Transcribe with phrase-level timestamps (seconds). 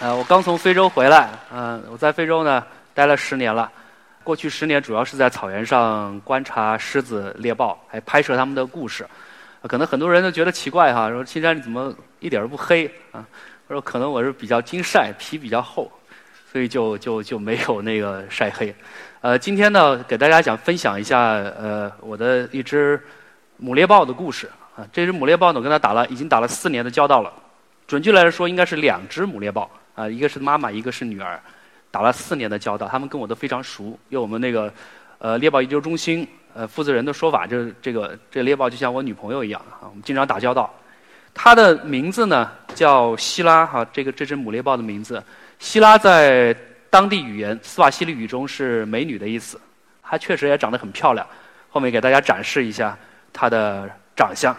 [0.00, 3.70] 呃，我刚从非洲回来，嗯、我在非洲呢待了十年了。
[4.24, 9.06] 过去十年主要是在草原上观察狮子、猎豹，还拍摄他们的故事。
[9.68, 13.24] 可能很多人都觉得奇怪哈，说青山你怎么一点儿都不黑啊？
[13.68, 15.90] 我说可能我是比较经晒，皮比较厚，
[16.50, 18.74] 所以就就就没有那个晒黑。
[19.20, 23.00] 呃，今天呢，给大家讲分享一下呃我的一只
[23.58, 24.84] 母猎豹的故事啊。
[24.92, 27.32] 这只母猎豹呢，我跟它打了已经打了四年的交道了。
[27.86, 31.40] 准确来说，应该是两只母猎豹啊、一个是妈妈，一个是女儿，
[31.90, 33.98] 打了四年的交道，他们跟我都非常熟。
[34.08, 34.72] 用我们那个
[35.18, 40.72] 呃猎豹研究中心呃负责人的说法，就是这个这猎豹就像我女朋友一样啊，我们经常打交道。
[41.32, 45.22] 它的名字呢叫希拉哈、这个这只母猎豹的名字，
[45.58, 46.54] 希拉在
[46.90, 49.60] 当地语言斯瓦希里语中是美女的意思。
[50.02, 51.26] 她确实也长得很漂亮，
[51.70, 52.96] 后面给大家展示一下
[53.32, 54.54] 她的长相。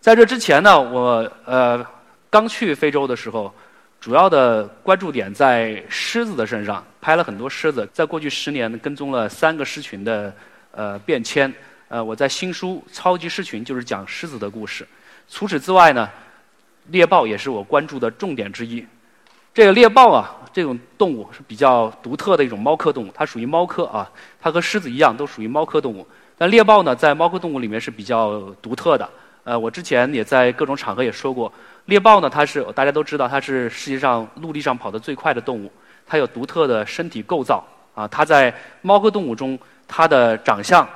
[0.00, 1.84] 在这之前呢，我呃
[2.30, 3.54] 刚去非洲的时候，
[4.00, 7.88] 主要的关注点在狮子的身上，拍了很多狮子。
[7.92, 10.32] 在过去十年，跟踪了三个狮群的
[10.70, 11.52] 呃变迁。
[11.88, 14.86] 呃，我在新书《超级狮群》就是讲狮子的故事。
[15.28, 16.08] 除此之外呢，
[16.88, 18.86] 猎豹也是我关注的重点之一。
[19.52, 24.08] 这个猎豹啊，这种动物是比较独特的一种猫科动物，它属于猫科啊，
[24.40, 26.06] 它和狮子一样都属于猫科动物。
[26.36, 29.08] 但猎豹呢，在猫科动物里面是比较独特的。
[29.48, 31.50] 呃，我之前也在各种场合也说过，
[31.86, 35.72] 猎豹呢，它是大家都知道，它是世界上陆地上跑得最快的动物，
[36.06, 40.86] 它有独特的身体构造啊，它在猫科动物中，它的长相、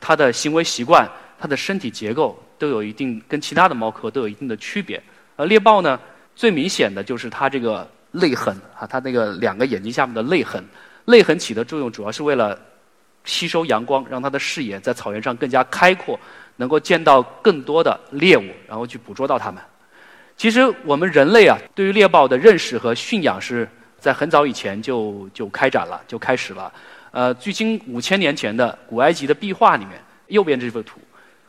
[0.00, 5.00] 它的行为习惯、它的身体结构都有一定跟其他的猫科都有一定的区别。
[5.36, 5.96] 而猎豹呢，
[6.34, 10.64] 最明显的就是它这个泪痕啊，它那个两个眼睛下面的泪痕，
[11.04, 12.58] 泪痕起的作用主要是为了
[13.24, 16.18] 吸收阳光，让它的视野在草原上更加开阔，
[16.60, 19.60] 能够见到更多的猎物，然后去捕捉到它们。
[20.36, 23.66] 其实我们人类啊，对于猎豹的认识和驯养是
[23.98, 26.70] 在很早以前就就开展了，就开始了。
[27.12, 31.00] 呃，距今五千年前的古埃及的壁画里面，右边这幅图，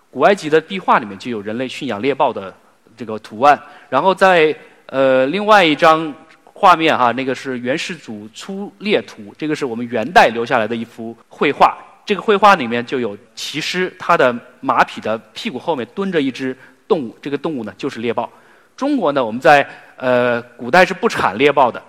[0.10, 2.54] 古埃及的壁画里面就有人类驯养猎豹的
[2.96, 3.62] 这个图案。
[3.90, 4.56] 然后在
[4.86, 6.14] 呃另外一张
[6.46, 11.78] 画面哈，那个是元世祖出猎图，这个是我们元代留下来的一幅绘画。
[12.06, 16.56] 这个绘画里面就有骑师，他的马匹的屁股后面蹲着一只
[16.88, 18.30] 动物，这个动物呢就是猎豹。
[18.76, 21.82] 中国呢，我们在呃古代是不产猎豹的，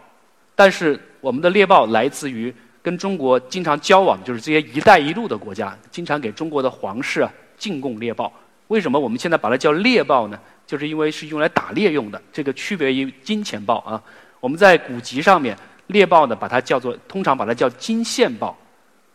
[0.55, 8.33] 但是我们的猎豹来自于跟中国经常交往，就是这些“一带一路”的国家，经常给中国的皇室啊进贡猎豹。
[8.69, 10.39] 为什么我们现在把它叫猎豹呢？
[10.67, 14.03] 就是因为是用来打猎用的，这个区别于金钱豹啊。
[14.41, 15.57] 我们在古籍上面，
[15.89, 18.57] 猎豹呢把它叫做，通常把它叫金线豹，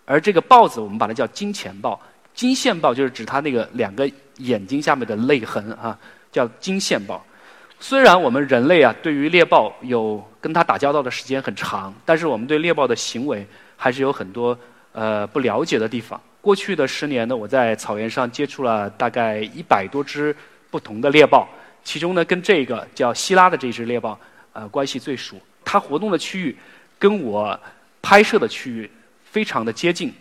[0.08, 2.02] 而这个豹子我们把它叫金钱豹。
[2.34, 5.98] 金线豹就是指它那个两个眼睛下面的泪痕啊，
[6.32, 7.24] 叫金线豹。
[7.80, 14.58] 虽然我们人类啊对于猎豹有跟它打交道的时间很长，但是我们对猎豹的行为还是有很多
[14.94, 16.20] 呃不了解的地方。
[16.40, 20.34] 过去的十年呢，我在草原上接触了大概一百多只
[20.72, 21.48] 不同的猎豹，
[21.84, 24.18] 其中呢跟这个叫希拉的这只猎豹
[24.54, 25.36] 呃关系最熟。
[25.66, 26.56] 它活动的区域
[26.98, 27.60] 跟我
[28.02, 28.90] 拍摄的区域
[29.38, 30.12] 非常的接近，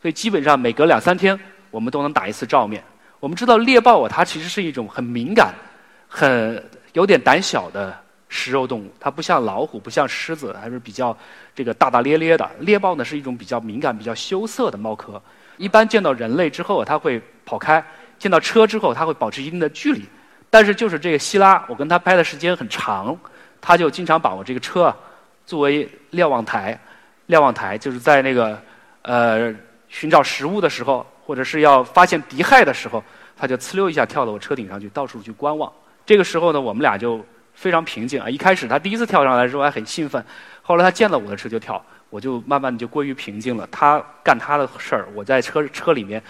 [0.00, 1.36] 所以基本上每隔两三天
[1.72, 2.80] 我们都能打一次照面。
[3.18, 5.52] 我们知道猎豹啊，它其实是一种很敏感、
[6.06, 7.92] 很有点胆小的
[8.28, 11.16] 食肉动物，它不像老虎，不像狮子，还是比较
[11.52, 12.48] 这个大大咧咧的。
[12.60, 15.20] 猎豹呢是一种比较敏感、比较羞涩的猫科，
[15.56, 17.84] 一般见到人类之后它会跑开，
[18.20, 20.04] 见到车之后它会保持一定的距离。
[20.48, 23.18] 但是就是这个希拉，我跟它拍的时间很长，
[23.60, 24.96] 它就经常把我这个车啊
[25.44, 26.78] 作为瞭望台，
[27.30, 28.60] 瞭望台就是在那个
[29.02, 29.54] 呃
[29.88, 33.02] 寻找食物的时候，或者是要发现敌害的时候，
[33.36, 35.72] 他就呲溜一下跳到我车顶上去，到处去观望。
[36.04, 37.24] 这个时候呢，我们俩就
[37.54, 38.28] 非常平静啊。
[38.28, 40.22] 一开始他第一次跳上来的时候还很兴奋，
[40.60, 43.66] 后来他见了我的车就跳，我就慢慢的就归于平静了。
[43.70, 46.22] 他干他的事儿，我在车车里面，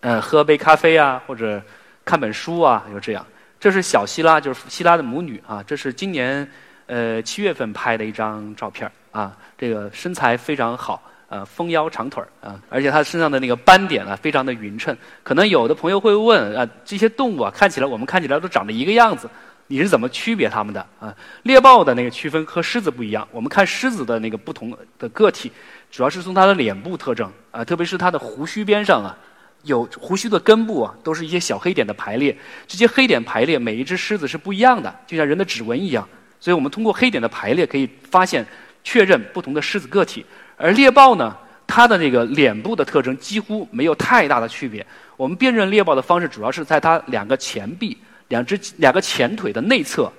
[0.00, 1.60] 呃，喝杯咖啡啊，或者
[2.04, 3.26] 看本书啊，就这样。
[3.58, 5.62] 这是小希拉，就是希拉的母女啊。
[5.64, 6.48] 这是今年
[6.86, 9.36] 呃七月份拍的一张照片啊。
[9.56, 14.96] 这个身材非常好，呃，丰腰长腿儿啊，而且它身上的那个斑点啊，非常的匀称。
[15.22, 19.30] 可能有的朋友会问啊，这些动物啊，看起来我们看起来都长得一个样子，
[19.68, 21.14] 你是怎么区别它们的啊？
[21.44, 23.26] 猎豹的那个区分和狮子不一样。
[23.30, 25.52] 我们看狮子的那个不同的个体，
[25.90, 29.16] 主要是从它的脸部特征啊，特别是它的胡须边上啊，
[29.62, 32.36] 有胡须的根部啊，都是一些小黑点的排列。
[32.66, 36.06] 这些黑点排列，每一只狮子是不一样的，就像人的指纹一样。
[36.42, 38.44] 所以我们通过黑点的排列可以发现、
[38.82, 40.26] 确认不同的狮子个体。
[40.56, 41.32] 而猎豹呢，
[41.68, 44.84] 它的那个脸部的特征几乎没有太大的区别。
[45.16, 47.96] 我们辨认猎豹的方式主要是在它两个前臂、
[48.26, 50.12] 两只两个前腿的内侧、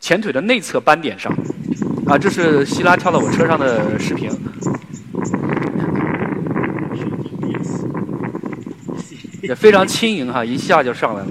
[0.00, 1.30] 前腿的内侧斑点上。
[2.06, 4.30] 啊，这是希拉跳到我车上的视频，
[9.42, 11.28] 也非常轻盈哈，一下就上来了。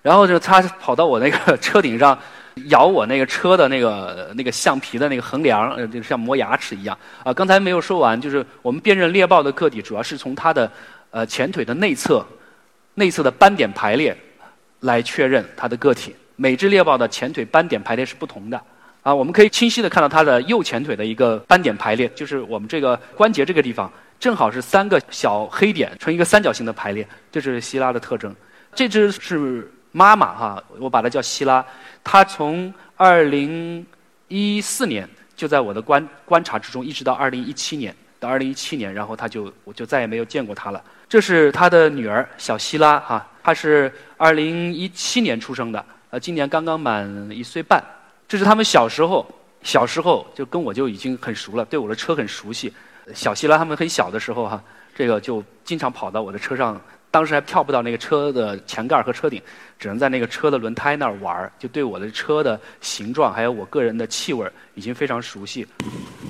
[0.00, 2.18] 然后就它跑到我那个车顶上。
[2.66, 6.96] 咬我那个车的那个那个橡皮的那个横梁，呃，就像磨牙齿一样。
[7.24, 10.70] 啊，刚才没有说完，就是我们辨认猎豹的个体，主要是从它的
[11.10, 12.24] 呃前腿的内侧、
[12.94, 14.16] 内侧的斑点排列
[14.80, 16.14] 来确认它的个体。
[16.36, 18.60] 每只猎豹的前腿斑点排列是不同的。
[19.02, 28.34] 啊，我们可以清晰的看到它的右前腿的一个斑点排列，就是我们这个关节这个地方，正好是三个小黑点成一个三角形的排列，这是希拉的特征。
[28.74, 29.70] 这只是。
[29.96, 31.64] 妈妈哈，我把她叫希拉，
[32.02, 33.86] 她从二零
[34.26, 40.82] 一四年就在我的观观察之中，一直到二零一七年，到二零一七年，然后她就我就再也没有见过她了。
[41.08, 47.80] 这是她的女儿小希拉哈，她是二零一七年出生的，呃，今年刚刚满一岁半。
[48.26, 49.24] 这是他们小时候，
[49.62, 52.72] 小时候就跟我就已经很熟了，对我的车很熟悉。
[53.14, 54.60] 小希拉他们很小的时候哈，
[54.94, 56.80] 这个就经常跑到我的车上。
[57.10, 59.40] 当时还跳不到那个车的前盖和车顶，
[59.78, 64.44] 只能在那个车的轮胎那儿玩儿就对我的车的形状还有我个人的气味
[64.74, 65.64] 已经非常熟悉。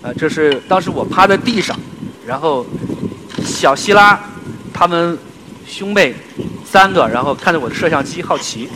[0.02, 1.74] 呃，这是当时我趴在地上，
[2.26, 2.66] 然后
[3.42, 4.22] 小希拉
[4.74, 5.16] 他们
[5.66, 6.14] 兄妹
[6.66, 8.68] 三个，然后看着我的摄像机好奇。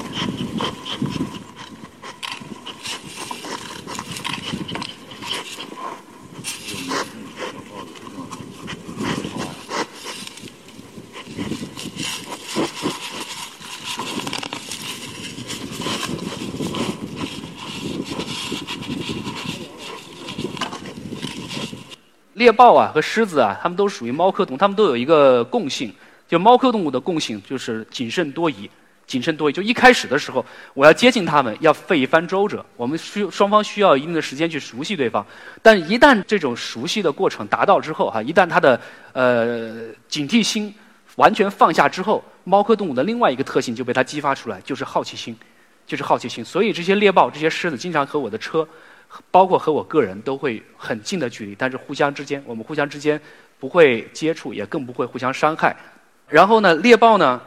[22.39, 25.93] 猎豹啊和狮子啊，它们都属于猫科动物，它们都有一个共性，
[26.27, 28.71] 就猫科动物的共性就是谨慎多疑。
[29.09, 30.45] 谨慎多疑，就一开始的时候，
[30.75, 32.63] 我要接近它们，要费一番周折。
[32.77, 35.27] 我们需双方需要一定的时间去熟悉对方。
[35.63, 38.79] 但一旦这种熟悉的过程达到之后，哈，一旦它的
[39.15, 40.75] 呃警惕心
[41.17, 45.35] 完全放下之后，猫科动物的另外一个特性就被它激发出来，就是好奇心，
[45.87, 46.45] 就是好奇心。
[46.45, 48.69] 所以这些猎豹、这些狮子经常和我的车。
[49.31, 53.21] 包括和我个人都会很近的距离，但是互相之间，我们互相之间
[53.59, 55.75] 不会接触，也更不会互相伤害。
[56.29, 57.41] 然后呢，猎豹呢，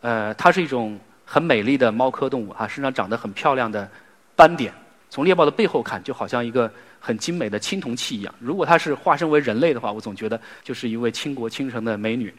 [0.00, 3.88] 呃，它是一种很美丽的猫科动物啊，身上长得很漂亮的
[4.34, 4.74] 斑点。
[5.08, 6.68] 从猎豹的背后看，就好像一个
[6.98, 8.34] 很精美的青铜器一样。
[8.40, 12.34] 如果它是化身为人类的话，我总觉得就是一位倾国倾城的美女。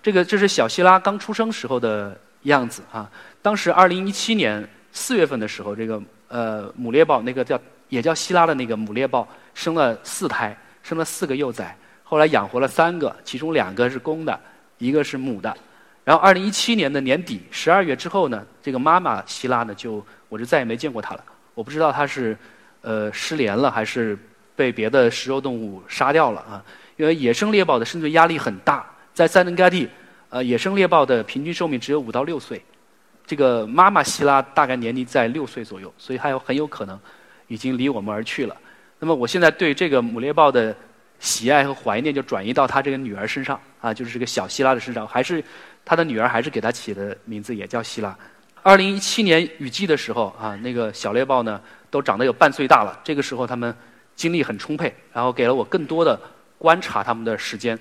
[0.00, 3.10] 这个这是小希拉刚出生时候的样子啊。
[3.42, 7.60] 当时二零一七年四月份的时候，这个呃母猎豹那个叫。
[7.90, 14.40] 也叫希拉的那个母猎豹生了四胎，生了四个幼崽，后来养活了三个，其中两个是公的，
[14.78, 15.54] 一个是母的。
[16.02, 21.24] 然后二零一七年的年底十二月之后呢，这个妈妈希拉呢就我就再也没见过她了。
[21.54, 22.36] 我不知道她是
[22.80, 24.18] 呃失联了还是
[24.56, 26.64] 被别的食肉动物杀掉了啊？
[26.96, 29.88] 因为野生猎豹的生存压力很大，在塞伦盖蒂，
[30.30, 32.64] 呃野生猎豹的平均寿命只有五到六岁，
[33.26, 36.98] 这个妈妈希拉大概年龄在六岁左右，所以还有很有可能。
[37.50, 38.56] 已经离我们而去了。
[39.00, 40.74] 那么，我现在对这个母猎豹的
[41.18, 45.06] 喜爱和怀念就转移到他这个女儿身上啊，就是这个小希拉的身上。
[45.06, 45.42] 还是
[45.84, 48.16] 他的女儿，还是给他起的名字也叫希拉。
[48.62, 52.98] 二零一七年雨季的时候啊，那个小猎豹呢都长得有半岁大了。
[53.02, 53.74] 这个时候，他们
[54.14, 56.18] 精力很充沛，然后给了我更多的
[56.56, 57.76] 观察他们的时间。